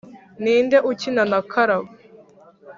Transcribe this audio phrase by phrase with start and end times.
[0.43, 1.89] Ni nde ukina na Karabo?